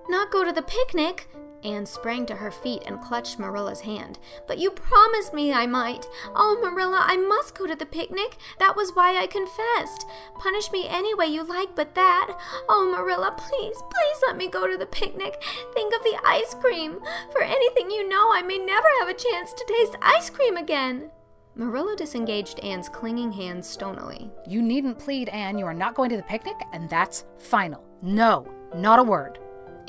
Not 0.08 0.30
go 0.30 0.44
to 0.44 0.52
the 0.52 0.62
picnic? 0.62 1.28
Anne 1.64 1.86
sprang 1.86 2.26
to 2.26 2.36
her 2.36 2.50
feet 2.50 2.82
and 2.86 3.00
clutched 3.00 3.38
Marilla's 3.38 3.80
hand. 3.80 4.18
But 4.46 4.58
you 4.58 4.70
promised 4.70 5.32
me 5.32 5.52
I 5.52 5.66
might. 5.66 6.06
Oh, 6.34 6.58
Marilla, 6.62 7.02
I 7.06 7.16
must 7.16 7.56
go 7.56 7.66
to 7.66 7.74
the 7.74 7.86
picnic. 7.86 8.36
That 8.58 8.76
was 8.76 8.90
why 8.94 9.16
I 9.16 9.26
confessed. 9.26 10.06
Punish 10.38 10.70
me 10.70 10.86
any 10.88 11.14
way 11.14 11.26
you 11.26 11.42
like 11.42 11.74
but 11.74 11.94
that. 11.94 12.38
Oh, 12.68 12.90
Marilla, 12.90 13.34
please, 13.36 13.76
please 13.90 14.22
let 14.26 14.36
me 14.36 14.48
go 14.48 14.66
to 14.66 14.76
the 14.76 14.86
picnic. 14.86 15.42
Think 15.72 15.94
of 15.94 16.02
the 16.02 16.18
ice 16.24 16.54
cream. 16.54 17.00
For 17.32 17.42
anything 17.42 17.90
you 17.90 18.08
know, 18.08 18.30
I 18.32 18.42
may 18.42 18.58
never 18.58 18.88
have 19.00 19.08
a 19.08 19.14
chance 19.14 19.52
to 19.52 19.66
taste 19.66 19.96
ice 20.02 20.30
cream 20.30 20.56
again. 20.56 21.10
Marilla 21.56 21.94
disengaged 21.94 22.58
Anne's 22.60 22.88
clinging 22.88 23.30
hands 23.30 23.68
stonily. 23.68 24.28
You 24.48 24.60
needn't 24.60 24.98
plead, 24.98 25.28
Anne. 25.28 25.56
You 25.56 25.66
are 25.66 25.74
not 25.74 25.94
going 25.94 26.10
to 26.10 26.16
the 26.16 26.22
picnic, 26.24 26.56
and 26.72 26.90
that's 26.90 27.26
final. 27.38 27.84
No, 28.02 28.44
not 28.74 28.98
a 28.98 29.04
word. 29.04 29.38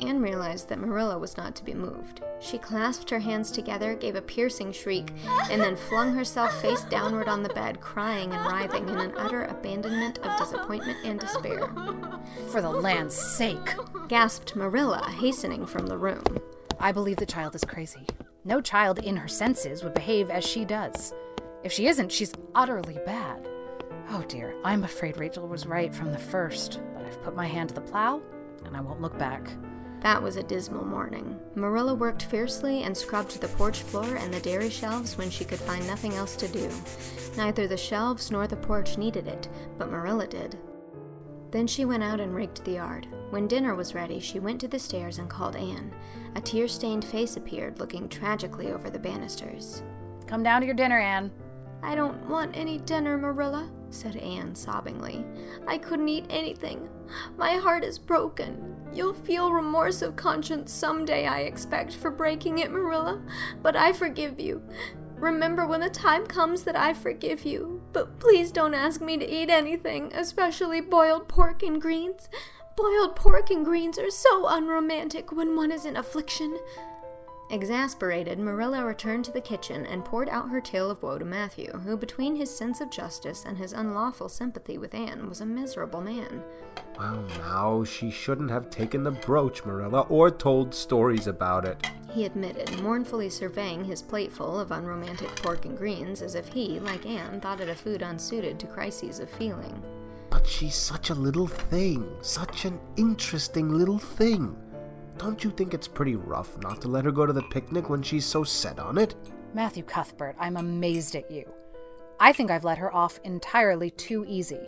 Anne 0.00 0.20
realized 0.20 0.68
that 0.68 0.78
Marilla 0.78 1.18
was 1.18 1.36
not 1.36 1.54
to 1.56 1.64
be 1.64 1.74
moved. 1.74 2.22
She 2.40 2.58
clasped 2.58 3.08
her 3.10 3.18
hands 3.18 3.50
together, 3.50 3.94
gave 3.94 4.14
a 4.14 4.22
piercing 4.22 4.72
shriek, 4.72 5.12
and 5.50 5.60
then 5.60 5.76
flung 5.76 6.14
herself 6.14 6.60
face 6.60 6.82
downward 6.84 7.28
on 7.28 7.42
the 7.42 7.48
bed, 7.50 7.80
crying 7.80 8.32
and 8.32 8.46
writhing 8.46 8.88
in 8.88 8.98
an 8.98 9.14
utter 9.16 9.44
abandonment 9.44 10.18
of 10.18 10.38
disappointment 10.38 10.98
and 11.04 11.18
despair. 11.18 11.70
For 12.48 12.60
the 12.60 12.70
land's 12.70 13.14
sake. 13.14 13.74
Gasped 14.08 14.54
Marilla, 14.54 15.08
hastening 15.18 15.66
from 15.66 15.86
the 15.86 15.98
room. 15.98 16.24
I 16.78 16.92
believe 16.92 17.16
the 17.16 17.26
child 17.26 17.54
is 17.54 17.64
crazy. 17.64 18.06
No 18.44 18.60
child 18.60 18.98
in 18.98 19.16
her 19.16 19.28
senses 19.28 19.82
would 19.82 19.94
behave 19.94 20.30
as 20.30 20.44
she 20.46 20.64
does. 20.64 21.14
If 21.64 21.72
she 21.72 21.86
isn't, 21.86 22.12
she's 22.12 22.34
utterly 22.54 22.98
bad. 23.06 23.48
Oh 24.10 24.22
dear, 24.28 24.54
I'm 24.62 24.84
afraid 24.84 25.16
Rachel 25.16 25.48
was 25.48 25.66
right 25.66 25.92
from 25.92 26.12
the 26.12 26.18
first, 26.18 26.80
but 26.94 27.04
I've 27.04 27.20
put 27.22 27.34
my 27.34 27.46
hand 27.46 27.70
to 27.70 27.74
the 27.74 27.80
plow, 27.80 28.22
and 28.64 28.76
I 28.76 28.80
won't 28.80 29.00
look 29.00 29.18
back. 29.18 29.50
That 30.06 30.22
was 30.22 30.36
a 30.36 30.42
dismal 30.44 30.84
morning. 30.84 31.36
Marilla 31.56 31.92
worked 31.92 32.26
fiercely 32.26 32.84
and 32.84 32.96
scrubbed 32.96 33.40
the 33.40 33.48
porch 33.48 33.80
floor 33.80 34.14
and 34.14 34.32
the 34.32 34.38
dairy 34.38 34.70
shelves 34.70 35.18
when 35.18 35.30
she 35.30 35.44
could 35.44 35.58
find 35.58 35.84
nothing 35.84 36.14
else 36.14 36.36
to 36.36 36.46
do. 36.46 36.70
Neither 37.36 37.66
the 37.66 37.76
shelves 37.76 38.30
nor 38.30 38.46
the 38.46 38.54
porch 38.54 38.98
needed 38.98 39.26
it, 39.26 39.48
but 39.76 39.90
Marilla 39.90 40.28
did. 40.28 40.56
Then 41.50 41.66
she 41.66 41.84
went 41.84 42.04
out 42.04 42.20
and 42.20 42.36
raked 42.36 42.64
the 42.64 42.74
yard. 42.74 43.08
When 43.30 43.48
dinner 43.48 43.74
was 43.74 43.96
ready, 43.96 44.20
she 44.20 44.38
went 44.38 44.60
to 44.60 44.68
the 44.68 44.78
stairs 44.78 45.18
and 45.18 45.28
called 45.28 45.56
Anne. 45.56 45.92
A 46.36 46.40
tear 46.40 46.68
stained 46.68 47.04
face 47.04 47.36
appeared, 47.36 47.80
looking 47.80 48.08
tragically 48.08 48.70
over 48.70 48.88
the 48.88 49.00
banisters. 49.00 49.82
Come 50.28 50.44
down 50.44 50.60
to 50.60 50.66
your 50.66 50.76
dinner, 50.76 51.00
Anne. 51.00 51.32
I 51.82 51.96
don't 51.96 52.28
want 52.28 52.56
any 52.56 52.78
dinner, 52.78 53.18
Marilla, 53.18 53.68
said 53.90 54.16
Anne 54.16 54.54
sobbingly. 54.54 55.24
I 55.66 55.78
couldn't 55.78 56.08
eat 56.08 56.26
anything. 56.30 56.88
My 57.36 57.56
heart 57.56 57.84
is 57.84 57.98
broken. 57.98 58.76
You'll 58.92 59.14
feel 59.14 59.52
remorse 59.52 60.02
of 60.02 60.16
conscience 60.16 60.72
some 60.72 61.04
day, 61.04 61.26
I 61.26 61.40
expect, 61.40 61.94
for 61.94 62.10
breaking 62.10 62.58
it, 62.58 62.70
Marilla, 62.70 63.20
but 63.62 63.76
I 63.76 63.92
forgive 63.92 64.40
you. 64.40 64.62
Remember 65.16 65.66
when 65.66 65.80
the 65.80 65.88
time 65.88 66.26
comes 66.26 66.62
that 66.64 66.76
I 66.76 66.92
forgive 66.92 67.44
you, 67.44 67.82
but 67.92 68.18
please 68.18 68.52
don't 68.52 68.74
ask 68.74 69.00
me 69.00 69.16
to 69.16 69.26
eat 69.28 69.48
anything, 69.48 70.12
especially 70.14 70.80
boiled 70.80 71.26
pork 71.26 71.62
and 71.62 71.80
greens. 71.80 72.28
Boiled 72.76 73.16
pork 73.16 73.50
and 73.50 73.64
greens 73.64 73.98
are 73.98 74.10
so 74.10 74.46
unromantic 74.46 75.32
when 75.32 75.56
one 75.56 75.72
is 75.72 75.86
in 75.86 75.96
affliction. 75.96 76.58
Exasperated, 77.48 78.40
Marilla 78.40 78.84
returned 78.84 79.24
to 79.24 79.30
the 79.30 79.40
kitchen 79.40 79.86
and 79.86 80.04
poured 80.04 80.28
out 80.28 80.50
her 80.50 80.60
tale 80.60 80.90
of 80.90 81.00
woe 81.02 81.16
to 81.16 81.24
Matthew, 81.24 81.70
who, 81.84 81.96
between 81.96 82.34
his 82.34 82.54
sense 82.54 82.80
of 82.80 82.90
justice 82.90 83.44
and 83.46 83.56
his 83.56 83.72
unlawful 83.72 84.28
sympathy 84.28 84.78
with 84.78 84.94
Anne, 84.94 85.28
was 85.28 85.40
a 85.40 85.46
miserable 85.46 86.00
man. 86.00 86.42
Well, 86.98 87.24
now, 87.38 87.84
she 87.84 88.10
shouldn't 88.10 88.50
have 88.50 88.68
taken 88.68 89.04
the 89.04 89.12
brooch, 89.12 89.64
Marilla, 89.64 90.00
or 90.08 90.30
told 90.30 90.74
stories 90.74 91.28
about 91.28 91.64
it. 91.64 91.86
He 92.12 92.24
admitted, 92.24 92.80
mournfully 92.82 93.30
surveying 93.30 93.84
his 93.84 94.02
plateful 94.02 94.58
of 94.58 94.72
unromantic 94.72 95.28
pork 95.36 95.66
and 95.66 95.78
greens 95.78 96.22
as 96.22 96.34
if 96.34 96.48
he, 96.48 96.80
like 96.80 97.06
Anne, 97.06 97.40
thought 97.40 97.60
it 97.60 97.68
a 97.68 97.74
food 97.76 98.02
unsuited 98.02 98.58
to 98.58 98.66
crises 98.66 99.20
of 99.20 99.30
feeling. 99.30 99.80
But 100.30 100.46
she's 100.46 100.74
such 100.74 101.10
a 101.10 101.14
little 101.14 101.46
thing, 101.46 102.08
such 102.22 102.64
an 102.64 102.80
interesting 102.96 103.68
little 103.68 103.98
thing. 103.98 104.56
Don't 105.18 105.42
you 105.42 105.50
think 105.50 105.72
it's 105.72 105.88
pretty 105.88 106.14
rough 106.14 106.58
not 106.58 106.80
to 106.82 106.88
let 106.88 107.04
her 107.06 107.10
go 107.10 107.24
to 107.24 107.32
the 107.32 107.42
picnic 107.42 107.88
when 107.88 108.02
she's 108.02 108.26
so 108.26 108.44
set 108.44 108.78
on 108.78 108.98
it? 108.98 109.14
Matthew 109.54 109.82
Cuthbert, 109.82 110.36
I'm 110.38 110.56
amazed 110.56 111.16
at 111.16 111.30
you. 111.30 111.50
I 112.20 112.32
think 112.32 112.50
I've 112.50 112.64
let 112.64 112.78
her 112.78 112.94
off 112.94 113.18
entirely 113.24 113.90
too 113.90 114.24
easy. 114.28 114.60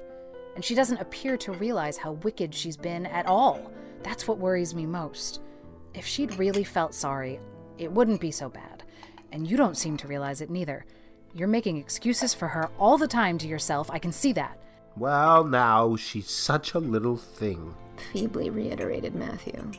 And 0.54 0.64
she 0.64 0.74
doesn't 0.74 1.00
appear 1.00 1.36
to 1.38 1.52
realize 1.52 1.98
how 1.98 2.12
wicked 2.12 2.54
she's 2.54 2.76
been 2.76 3.06
at 3.06 3.26
all. 3.26 3.70
That's 4.02 4.26
what 4.26 4.38
worries 4.38 4.74
me 4.74 4.86
most. 4.86 5.40
If 5.92 6.06
she'd 6.06 6.38
really 6.38 6.64
felt 6.64 6.94
sorry, 6.94 7.40
it 7.76 7.92
wouldn't 7.92 8.20
be 8.20 8.30
so 8.30 8.48
bad. 8.48 8.82
And 9.32 9.46
you 9.48 9.56
don't 9.56 9.76
seem 9.76 9.96
to 9.98 10.08
realize 10.08 10.40
it 10.40 10.50
neither. 10.50 10.86
You're 11.34 11.48
making 11.48 11.76
excuses 11.76 12.32
for 12.32 12.48
her 12.48 12.70
all 12.78 12.96
the 12.96 13.06
time 13.06 13.36
to 13.38 13.46
yourself. 13.46 13.90
I 13.90 13.98
can 13.98 14.12
see 14.12 14.32
that. 14.32 14.58
Well, 14.96 15.44
now, 15.44 15.96
she's 15.96 16.30
such 16.30 16.74
a 16.74 16.78
little 16.78 17.16
thing. 17.16 17.74
Feebly 18.12 18.50
reiterated 18.50 19.14
Matthew 19.14 19.72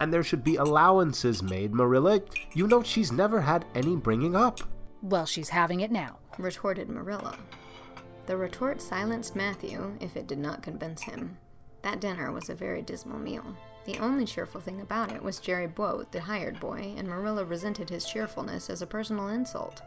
and 0.00 0.12
there 0.12 0.22
should 0.22 0.42
be 0.42 0.56
allowances 0.56 1.42
made, 1.42 1.72
Marilla. 1.72 2.20
You 2.54 2.66
know 2.66 2.82
she's 2.82 3.12
never 3.12 3.42
had 3.42 3.66
any 3.74 3.94
bringing 3.94 4.34
up. 4.34 4.60
Well, 5.02 5.26
she's 5.26 5.50
having 5.50 5.80
it 5.80 5.92
now, 5.92 6.18
retorted 6.38 6.88
Marilla. 6.88 7.38
The 8.26 8.36
retort 8.36 8.80
silenced 8.80 9.36
Matthew, 9.36 9.96
if 10.00 10.16
it 10.16 10.26
did 10.26 10.38
not 10.38 10.62
convince 10.62 11.02
him. 11.02 11.36
That 11.82 12.00
dinner 12.00 12.32
was 12.32 12.50
a 12.50 12.54
very 12.54 12.82
dismal 12.82 13.18
meal. 13.18 13.44
The 13.84 13.98
only 13.98 14.26
cheerful 14.26 14.60
thing 14.60 14.80
about 14.80 15.10
it 15.12 15.22
was 15.22 15.38
Jerry 15.38 15.66
Buote, 15.66 16.12
the 16.12 16.20
hired 16.20 16.60
boy, 16.60 16.94
and 16.96 17.08
Marilla 17.08 17.44
resented 17.44 17.88
his 17.88 18.04
cheerfulness 18.04 18.68
as 18.68 18.82
a 18.82 18.86
personal 18.86 19.28
insult. 19.28 19.82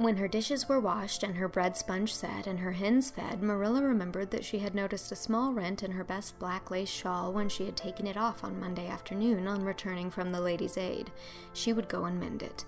When 0.00 0.16
her 0.16 0.28
dishes 0.28 0.66
were 0.66 0.80
washed 0.80 1.22
and 1.22 1.36
her 1.36 1.46
bread 1.46 1.76
sponge 1.76 2.14
set 2.14 2.46
and 2.46 2.60
her 2.60 2.72
hens 2.72 3.10
fed, 3.10 3.42
Marilla 3.42 3.82
remembered 3.82 4.30
that 4.30 4.46
she 4.46 4.60
had 4.60 4.74
noticed 4.74 5.12
a 5.12 5.14
small 5.14 5.52
rent 5.52 5.82
in 5.82 5.90
her 5.90 6.04
best 6.04 6.38
black 6.38 6.70
lace 6.70 6.88
shawl 6.88 7.34
when 7.34 7.50
she 7.50 7.66
had 7.66 7.76
taken 7.76 8.06
it 8.06 8.16
off 8.16 8.42
on 8.42 8.58
Monday 8.58 8.88
afternoon 8.88 9.46
on 9.46 9.62
returning 9.62 10.10
from 10.10 10.30
the 10.30 10.40
Ladies' 10.40 10.78
Aid. 10.78 11.12
She 11.52 11.74
would 11.74 11.86
go 11.86 12.06
and 12.06 12.18
mend 12.18 12.42
it. 12.42 12.64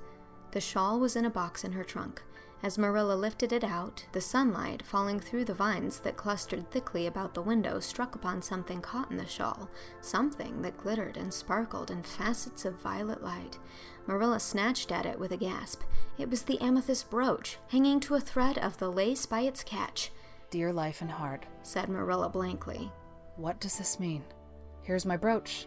The 0.51 0.61
shawl 0.61 1.01
was 1.01 1.17
in 1.17 1.25
a 1.25 1.31
box 1.31 1.65
in 1.65 1.73
her 1.73 1.85
trunk. 1.85 2.23
As 2.63 2.77
Marilla 2.77 3.15
lifted 3.15 3.51
it 3.51 3.65
out, 3.65 4.05
the 4.13 4.21
sunlight, 4.21 4.83
falling 4.83 5.19
through 5.19 5.47
the 5.47 5.55
vines 5.55 6.01
that 6.01 6.19
clustered 6.19 6.71
thickly 6.71 7.07
about 7.07 7.33
the 7.33 7.41
window, 7.41 7.81
struck 7.81 8.15
upon 8.15 8.43
something 8.43 8.83
caught 8.83 9.11
in 9.11 9.17
the 9.17 9.27
shawl, 9.27 9.71
something 10.03 10.61
that 10.61 10.77
glittered 10.77 11.17
and 11.17 11.33
sparkled 11.33 11.91
in 11.91 12.03
facets 12.03 12.67
of 12.67 12.75
violet 12.75 13.25
light. 13.25 13.59
Marilla 14.07 14.41
snatched 14.41 14.91
at 14.91 15.07
it 15.07 15.19
with 15.19 15.33
a 15.33 15.37
gasp. 15.37 15.83
It 16.19 16.29
was 16.29 16.43
the 16.43 16.61
amethyst 16.61 17.11
brooch, 17.11 17.59
hanging 17.69 18.01
to 18.01 18.15
a 18.15 18.21
thread 18.21 18.59
of 18.59 18.79
the 18.79 18.91
lace 18.91 19.27
by 19.27 19.41
its 19.41 19.63
catch. 19.63 20.11
Dear 20.51 20.73
life 20.73 21.01
and 21.01 21.11
heart, 21.11 21.47
said 21.63 21.89
Marilla 21.89 22.29
blankly. 22.29 22.91
What 23.37 23.61
does 23.61 23.79
this 23.79 23.99
mean? 23.99 24.23
Here's 24.83 25.07
my 25.07 25.17
brooch, 25.17 25.67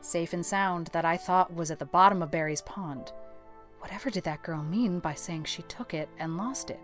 safe 0.00 0.32
and 0.32 0.44
sound, 0.44 0.88
that 0.88 1.04
I 1.04 1.16
thought 1.16 1.54
was 1.54 1.70
at 1.70 1.78
the 1.78 1.86
bottom 1.86 2.22
of 2.22 2.30
Barry's 2.30 2.62
pond. 2.62 3.12
Whatever 3.78 4.10
did 4.10 4.24
that 4.24 4.42
girl 4.42 4.62
mean 4.62 4.98
by 4.98 5.14
saying 5.14 5.44
she 5.44 5.62
took 5.62 5.94
it 5.94 6.08
and 6.18 6.36
lost 6.36 6.70
it? 6.70 6.80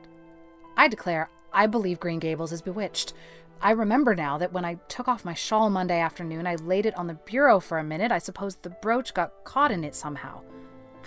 I 0.76 0.88
declare, 0.88 1.28
I 1.52 1.66
believe 1.66 2.00
Green 2.00 2.18
Gables 2.20 2.52
is 2.52 2.62
bewitched. 2.62 3.12
I 3.60 3.72
remember 3.72 4.14
now 4.14 4.38
that 4.38 4.52
when 4.52 4.64
I 4.64 4.74
took 4.88 5.06
off 5.06 5.24
my 5.24 5.34
shawl 5.34 5.68
Monday 5.68 6.00
afternoon, 6.00 6.46
I 6.46 6.54
laid 6.56 6.86
it 6.86 6.96
on 6.96 7.06
the 7.06 7.14
bureau 7.14 7.60
for 7.60 7.78
a 7.78 7.84
minute. 7.84 8.10
I 8.10 8.18
suppose 8.18 8.56
the 8.56 8.70
brooch 8.70 9.14
got 9.14 9.44
caught 9.44 9.70
in 9.70 9.84
it 9.84 9.94
somehow. 9.94 10.40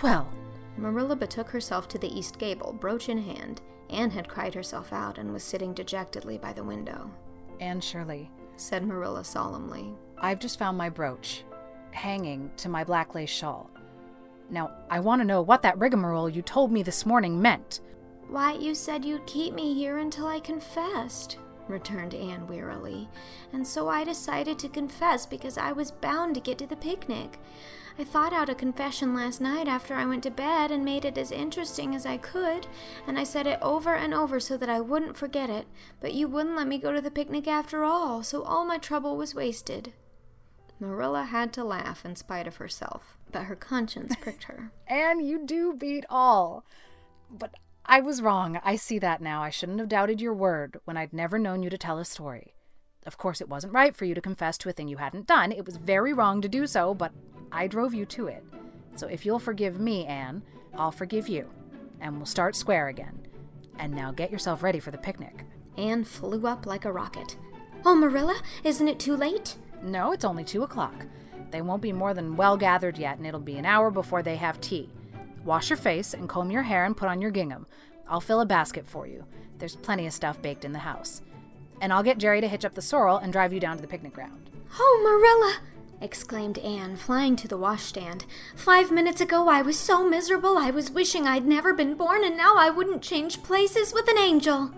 Well, 0.02 0.30
Marilla 0.78 1.16
betook 1.16 1.50
herself 1.50 1.88
to 1.90 1.98
the 1.98 2.18
east 2.18 2.38
gable, 2.38 2.74
brooch 2.74 3.10
in 3.10 3.18
hand. 3.18 3.62
Anne 3.90 4.12
had 4.12 4.28
cried 4.28 4.54
herself 4.54 4.92
out 4.92 5.18
and 5.18 5.32
was 5.32 5.44
sitting 5.44 5.74
dejectedly 5.74 6.38
by 6.38 6.54
the 6.54 6.64
window. 6.64 7.10
Anne 7.60 7.80
Shirley, 7.80 8.30
said 8.58 8.86
Marilla 8.86 9.24
solemnly, 9.24 9.94
I've 10.18 10.40
just 10.40 10.60
found 10.60 10.78
my 10.78 10.90
brooch, 10.90 11.44
hanging 11.92 12.52
to 12.58 12.70
my 12.70 12.84
black 12.84 13.16
lace 13.16 13.30
shawl. 13.30 13.70
Now, 14.50 14.72
I 14.90 15.00
want 15.00 15.22
to 15.22 15.26
know 15.26 15.42
what 15.42 15.62
that 15.62 15.78
rigmarole 15.78 16.30
you 16.30 16.42
told 16.42 16.72
me 16.72 16.84
this 16.84 17.06
morning 17.06 17.42
meant. 17.42 17.80
Why, 18.28 18.54
you 18.54 18.76
said 18.76 19.06
you'd 19.06 19.26
keep 19.26 19.54
me 19.54 19.74
here 19.74 19.98
until 19.98 20.28
I 20.28 20.40
confessed, 20.40 21.38
returned 21.68 22.14
Anne 22.14 22.48
wearily, 22.48 23.08
and 23.54 23.66
so 23.66 23.88
I 23.88 24.04
decided 24.04 24.60
to 24.60 24.70
confess 24.70 25.26
because 25.26 25.58
I 25.58 25.72
was 25.72 25.92
bound 25.92 26.36
to 26.36 26.42
get 26.42 26.58
to 26.60 26.68
the 26.68 26.76
picnic. 26.76 27.40
I 27.98 28.04
thought 28.04 28.34
out 28.34 28.50
a 28.50 28.56
confession 28.56 29.16
last 29.16 29.40
night 29.40 29.70
after 29.70 29.94
I 29.94 30.06
went 30.06 30.24
to 30.24 30.32
bed 30.32 30.70
and 30.70 30.84
made 30.84 31.06
it 31.06 31.18
as 31.18 31.32
interesting 31.32 31.96
as 31.96 32.06
I 32.06 32.18
could, 32.18 32.68
and 33.08 33.18
I 33.18 33.24
said 33.24 33.48
it 33.48 33.58
over 33.62 33.96
and 33.96 34.14
over 34.14 34.40
so 34.40 34.58
that 34.58 34.70
I 34.70 34.82
wouldn't 34.82 35.16
forget 35.16 35.50
it, 35.50 35.66
but 36.02 36.14
you 36.14 36.28
wouldn't 36.28 36.58
let 36.58 36.68
me 36.68 36.78
go 36.78 36.92
to 36.92 37.00
the 37.00 37.10
picnic 37.10 37.48
after 37.48 37.86
all, 37.86 38.22
so 38.22 38.44
all 38.44 38.66
my 38.66 38.78
trouble 38.78 39.16
was 39.16 39.34
wasted. 39.34 39.94
Marilla 40.78 41.24
had 41.24 41.54
to 41.54 41.64
laugh 41.64 42.04
in 42.04 42.18
spite 42.18 42.48
of 42.48 42.58
herself, 42.58 43.18
but 43.32 43.44
her 43.44 43.56
conscience 43.56 44.14
pricked 44.22 44.44
her. 44.46 44.72
and 44.88 45.26
you 45.26 45.46
do 45.46 45.74
beat 45.74 46.04
all. 46.10 46.66
But 47.32 47.56
I 47.86 48.02
was 48.02 48.22
wrong. 48.22 48.60
I 48.62 48.76
see 48.76 49.00
that 49.00 49.22
now. 49.22 49.42
I 49.42 49.50
shouldn't 49.50 49.80
have 49.80 49.88
doubted 49.88 50.20
your 50.20 50.34
word 50.34 50.82
when 50.84 50.98
I'd 50.98 51.14
never 51.14 51.40
known 51.40 51.64
you 51.64 51.70
to 51.70 51.78
tell 51.78 51.98
a 51.98 52.06
story. 52.06 52.56
Of 53.06 53.18
course, 53.18 53.40
it 53.40 53.48
wasn't 53.48 53.74
right 53.74 53.96
for 53.96 54.04
you 54.04 54.16
to 54.16 54.22
confess 54.22 54.58
to 54.60 54.70
a 54.70 54.74
thing 54.74 54.88
you 54.90 54.98
hadn't 54.98 55.28
done. 55.28 55.52
It 55.52 55.66
was 55.66 55.78
very 55.78 56.12
wrong 56.12 56.42
to 56.42 56.50
do 56.50 56.68
so, 56.68 56.94
but 56.94 57.14
I 57.56 57.68
drove 57.68 57.94
you 57.94 58.06
to 58.08 58.28
it. 58.28 58.44
So 58.98 59.08
if 59.08 59.26
you'll 59.26 59.40
forgive 59.40 59.80
me, 59.80 60.06
Anne, 60.06 60.44
I'll 60.78 60.92
forgive 60.92 61.30
you. 61.30 61.50
And 62.02 62.18
we'll 62.18 62.26
start 62.26 62.54
square 62.54 62.90
again. 62.90 63.26
And 63.80 63.96
now 63.96 64.12
get 64.12 64.30
yourself 64.30 64.62
ready 64.62 64.82
for 64.82 64.92
the 64.92 64.98
picnic. 64.98 65.46
Anne 65.78 66.04
flew 66.04 66.48
up 66.48 66.66
like 66.66 66.84
a 66.84 66.92
rocket. 66.92 67.38
Oh, 67.86 67.96
Marilla, 67.96 68.42
isn't 68.66 68.90
it 68.90 69.00
too 69.00 69.16
late? 69.16 69.56
No, 69.82 70.12
it's 70.12 70.26
only 70.26 70.44
two 70.44 70.64
o'clock. 70.64 71.06
They 71.52 71.62
won't 71.62 71.82
be 71.82 71.94
more 71.94 72.14
than 72.14 72.36
well 72.36 72.58
gathered 72.58 72.98
yet, 72.98 73.20
and 73.20 73.26
it'll 73.26 73.40
be 73.40 73.58
an 73.58 73.66
hour 73.66 73.90
before 73.90 74.22
they 74.22 74.36
have 74.36 74.60
tea. 74.60 74.90
Wash 75.46 75.70
your 75.70 75.78
face 75.78 76.14
and 76.14 76.28
comb 76.28 76.52
your 76.52 76.64
hair 76.64 76.84
and 76.84 76.98
put 76.98 77.08
on 77.08 77.22
your 77.22 77.32
gingham. 77.32 77.68
I'll 78.10 78.20
fill 78.20 78.42
a 78.42 78.46
basket 78.46 78.86
for 78.86 79.08
you. 79.08 79.24
There's 79.60 79.78
plenty 79.78 80.06
of 80.08 80.14
stuff 80.14 80.42
baked 80.42 80.66
in 80.66 80.74
the 80.74 80.80
house. 80.80 81.22
And 81.80 81.94
I'll 81.94 82.04
get 82.04 82.18
Jerry 82.18 82.42
to 82.42 82.50
hitch 82.50 82.66
up 82.66 82.74
the 82.76 82.82
sorrel 82.82 83.18
and 83.18 83.32
drive 83.32 83.54
you 83.54 83.62
down 83.62 83.78
to 83.78 83.82
the 83.82 83.88
picnic 83.88 84.14
ground. 84.14 84.50
Oh, 84.78 85.00
Marilla! 85.02 85.75
Exclaimed 86.02 86.58
Anne, 86.60 86.96
flying 86.96 87.36
to 87.38 87.48
the 87.48 87.58
washstand. 87.58 88.26
Five 88.56 88.92
minutes 88.92 89.22
ago 89.22 89.48
I 89.48 89.62
was 89.62 89.80
so 89.80 90.08
miserable 90.08 90.58
I 90.58 90.72
was 90.72 90.92
wishing 90.92 91.28
I'd 91.28 91.46
never 91.46 91.74
been 91.74 91.96
born, 91.96 92.24
and 92.24 92.38
now 92.38 92.56
I 92.58 92.70
wouldn't 92.70 93.02
change 93.02 93.44
places 93.44 93.94
with 93.94 94.08
an 94.08 94.18
angel. 94.18 94.72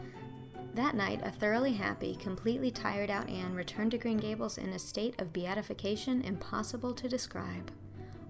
That 0.73 0.95
night, 0.95 1.21
a 1.23 1.31
thoroughly 1.31 1.73
happy, 1.73 2.15
completely 2.15 2.69
tired 2.69 3.09
out 3.09 3.29
Anne 3.29 3.55
returned 3.55 3.91
to 3.91 3.97
Green 3.97 4.17
Gables 4.17 4.59
in 4.59 4.69
a 4.69 4.79
state 4.79 5.19
of 5.19 5.33
beatification 5.33 6.21
impossible 6.21 6.93
to 6.93 7.09
describe. 7.09 7.71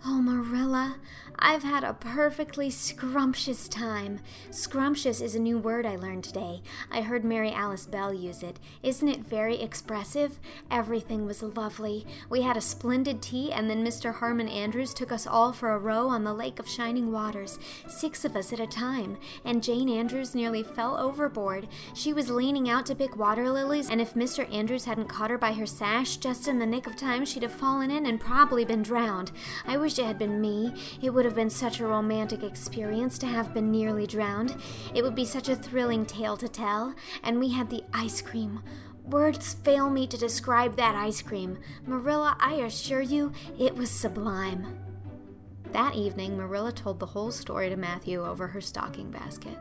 Oh, 0.05 0.21
Marilla, 0.21 0.97
I've 1.39 1.63
had 1.63 1.83
a 1.83 1.93
perfectly 1.93 2.69
scrumptious 2.69 3.67
time. 3.67 4.19
Scrumptious 4.51 5.21
is 5.21 5.35
a 5.35 5.39
new 5.39 5.57
word 5.57 5.85
I 5.85 5.95
learned 5.95 6.23
today. 6.23 6.61
I 6.91 7.01
heard 7.01 7.25
Mary 7.25 7.51
Alice 7.51 7.85
Bell 7.85 8.13
use 8.13 8.41
it. 8.41 8.59
Isn't 8.83 9.07
it 9.07 9.19
very 9.19 9.59
expressive? 9.61 10.39
Everything 10.71 11.25
was 11.25 11.43
lovely. 11.43 12.05
We 12.29 12.43
had 12.43 12.57
a 12.57 12.61
splendid 12.61 13.21
tea, 13.21 13.51
and 13.51 13.69
then 13.69 13.85
Mr. 13.85 14.15
Harmon 14.15 14.47
Andrews 14.47 14.93
took 14.93 15.11
us 15.11 15.27
all 15.27 15.51
for 15.51 15.71
a 15.71 15.79
row 15.79 16.07
on 16.07 16.23
the 16.23 16.33
Lake 16.33 16.59
of 16.59 16.69
Shining 16.69 17.11
Waters, 17.11 17.59
six 17.87 18.23
of 18.23 18.35
us 18.35 18.53
at 18.53 18.59
a 18.59 18.67
time, 18.67 19.17
and 19.43 19.63
Jane 19.63 19.89
Andrews 19.89 20.35
nearly 20.35 20.63
fell 20.63 20.97
overboard. 20.97 21.67
She 21.93 22.13
was 22.13 22.29
leaning 22.29 22.69
out 22.69 22.85
to 22.85 22.95
pick 22.95 23.17
water 23.17 23.49
lilies, 23.49 23.89
and 23.89 23.99
if 23.99 24.13
Mr. 24.13 24.51
Andrews 24.53 24.85
hadn't 24.85 25.09
caught 25.09 25.31
her 25.31 25.37
by 25.37 25.53
her 25.53 25.65
sash 25.65 26.17
just 26.17 26.47
in 26.47 26.59
the 26.59 26.65
nick 26.65 26.87
of 26.87 26.95
time, 26.95 27.25
she'd 27.25 27.43
have 27.43 27.51
fallen 27.51 27.91
in 27.91 28.05
and 28.05 28.19
probably 28.19 28.63
been 28.63 28.83
drowned. 28.83 29.31
I 29.65 29.77
wish 29.87 29.99
it 29.99 30.05
had 30.05 30.19
been 30.19 30.41
me. 30.41 30.73
It 31.01 31.11
would 31.11 31.23
have 31.23 31.33
been 31.33 31.49
such 31.49 31.79
a 31.79 31.87
romantic 31.87 32.43
experience 32.43 33.17
to 33.19 33.25
have 33.25 33.53
been 33.53 33.71
nearly 33.71 34.05
drowned. 34.05 34.53
It 34.93 35.01
would 35.01 35.15
be 35.15 35.23
such 35.23 35.47
a 35.47 35.55
thrilling 35.55 36.05
tale 36.05 36.35
to 36.35 36.49
tell. 36.49 36.93
And 37.23 37.39
we 37.39 37.53
had 37.53 37.69
the 37.69 37.85
ice 37.93 38.21
cream. 38.21 38.61
Words 39.05 39.53
fail 39.53 39.89
me 39.89 40.05
to 40.07 40.17
describe 40.17 40.75
that 40.75 40.95
ice 40.95 41.21
cream. 41.21 41.59
Marilla, 41.85 42.35
I 42.37 42.55
assure 42.55 43.01
you, 43.01 43.31
it 43.57 43.77
was 43.77 43.89
sublime. 43.89 44.77
That 45.71 45.95
evening, 45.95 46.35
Marilla 46.35 46.73
told 46.73 46.99
the 46.99 47.05
whole 47.05 47.31
story 47.31 47.69
to 47.69 47.77
Matthew 47.77 48.25
over 48.25 48.47
her 48.47 48.59
stocking 48.59 49.09
basket. 49.09 49.57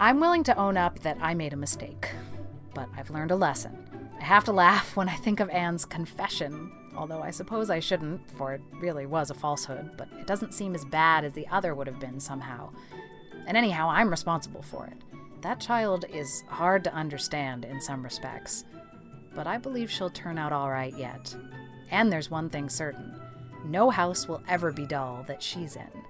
I'm 0.00 0.18
willing 0.18 0.42
to 0.42 0.58
own 0.58 0.76
up 0.76 0.98
that 1.02 1.18
I 1.20 1.34
made 1.34 1.52
a 1.52 1.56
mistake, 1.56 2.10
but 2.74 2.88
I've 2.96 3.10
learned 3.10 3.30
a 3.30 3.36
lesson. 3.36 3.78
I 4.20 4.24
have 4.24 4.42
to 4.46 4.52
laugh 4.52 4.96
when 4.96 5.08
I 5.08 5.14
think 5.14 5.38
of 5.38 5.48
Anne's 5.50 5.84
confession, 5.84 6.72
although 6.96 7.22
I 7.22 7.30
suppose 7.30 7.70
I 7.70 7.80
shouldn't, 7.80 8.30
for 8.32 8.52
it 8.54 8.60
really 8.74 9.06
was 9.06 9.30
a 9.30 9.34
falsehood, 9.34 9.90
but 9.96 10.08
it 10.18 10.26
doesn't 10.26 10.54
seem 10.54 10.74
as 10.74 10.84
bad 10.84 11.24
as 11.24 11.32
the 11.32 11.48
other 11.48 11.74
would 11.74 11.86
have 11.86 12.00
been 12.00 12.20
somehow. 12.20 12.70
And 13.46 13.56
anyhow, 13.56 13.88
I'm 13.90 14.10
responsible 14.10 14.62
for 14.62 14.86
it. 14.86 14.98
That 15.42 15.60
child 15.60 16.06
is 16.12 16.44
hard 16.48 16.84
to 16.84 16.94
understand 16.94 17.64
in 17.64 17.80
some 17.80 18.02
respects, 18.02 18.64
but 19.34 19.46
I 19.46 19.58
believe 19.58 19.90
she'll 19.90 20.10
turn 20.10 20.38
out 20.38 20.52
all 20.52 20.70
right 20.70 20.96
yet. 20.96 21.34
And 21.90 22.10
there's 22.10 22.30
one 22.30 22.48
thing 22.48 22.68
certain 22.68 23.20
no 23.64 23.90
house 23.90 24.28
will 24.28 24.42
ever 24.46 24.72
be 24.72 24.86
dull 24.86 25.24
that 25.26 25.42
she's 25.42 25.76
in. 25.76 26.03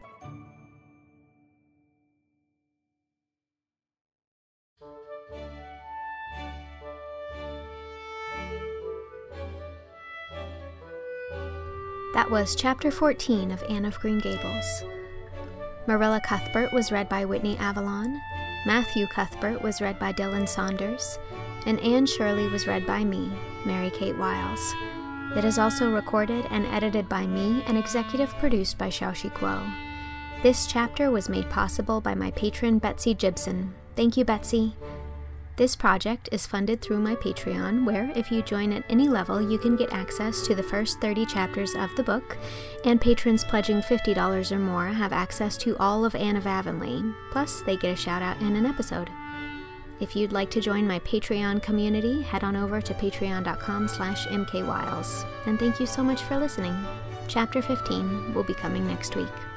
That 12.25 12.31
was 12.31 12.55
Chapter 12.55 12.91
14 12.91 13.51
of 13.51 13.63
Anne 13.69 13.85
of 13.85 14.01
Green 14.01 14.19
Gables. 14.19 14.83
Marilla 15.87 16.23
Cuthbert 16.25 16.73
was 16.73 16.91
read 16.91 17.07
by 17.07 17.27
Whitney 17.27 17.55
Avalon, 17.59 18.19
Matthew 18.65 19.07
Cuthbert 19.09 19.61
was 19.61 19.83
read 19.83 19.99
by 19.99 20.11
Dylan 20.15 20.49
Saunders, 20.49 21.19
and 21.67 21.79
Anne 21.81 22.07
Shirley 22.07 22.49
was 22.49 22.67
read 22.67 22.87
by 22.87 23.05
me, 23.05 23.31
Mary 23.67 23.91
Kate 23.91 24.17
Wiles. 24.17 24.75
It 25.37 25.45
is 25.45 25.59
also 25.59 25.93
recorded 25.93 26.47
and 26.49 26.65
edited 26.69 27.11
by 27.11 27.27
me 27.27 27.63
and 27.67 27.77
executive 27.77 28.31
produced 28.39 28.79
by 28.79 28.89
Xiaoxi 28.89 29.31
Kuo. 29.35 29.71
This 30.43 30.67
chapter 30.67 31.11
was 31.11 31.29
made 31.29 31.51
possible 31.51 32.01
by 32.01 32.15
my 32.15 32.31
patron 32.31 32.79
Betsy 32.79 33.13
Gibson. 33.13 33.75
Thank 33.97 34.17
you, 34.17 34.25
Betsy. 34.25 34.75
This 35.57 35.77
project 35.77 36.29
is 36.33 36.49
funded 36.49 36.83
through 36.83 36.99
my 36.99 37.15
Patreon, 37.15 37.85
where, 37.85 38.11
if 38.17 38.33
you 38.33 38.43
join 38.43 38.73
at 38.73 38.85
any 38.89 39.09
level, 39.09 39.41
you 39.41 39.57
can 39.57 39.77
get 39.77 39.93
access 39.93 40.45
to 40.49 40.55
the 40.55 40.63
first 40.65 41.01
30 41.01 41.27
chapters 41.27 41.75
of 41.77 41.95
the 41.95 42.03
book, 42.03 42.37
and 42.85 43.01
patrons 43.01 43.45
pledging 43.45 43.81
$50 43.81 44.51
or 44.51 44.59
more 44.59 44.87
have 44.87 45.13
access 45.13 45.57
to 45.59 45.77
all 45.79 46.05
of 46.05 46.17
Anne 46.17 46.35
of 46.35 46.49
Avonlea, 46.49 47.15
plus, 47.31 47.63
they 47.63 47.77
get 47.77 47.93
a 47.93 47.97
shout 47.97 48.21
out 48.21 48.41
in 48.41 48.57
an 48.57 48.67
episode. 48.67 49.09
If 50.01 50.17
you'd 50.17 50.33
like 50.33 50.51
to 50.51 50.61
join 50.61 50.89
my 50.89 50.99
Patreon 50.99 51.63
community, 51.63 52.23
head 52.23 52.43
on 52.43 52.57
over 52.57 52.81
to 52.81 52.95
patreon.com 52.95 53.87
slash 53.87 54.27
mkwiles. 54.27 55.25
And 55.47 55.57
thank 55.57 55.79
you 55.79 55.87
so 55.87 56.03
much 56.03 56.23
for 56.23 56.37
listening. 56.37 56.77
Chapter 57.29 57.63
15 57.63 58.35
will 58.35 58.43
be 58.43 58.55
coming 58.55 58.87
next 58.89 59.15
week. 59.15 59.54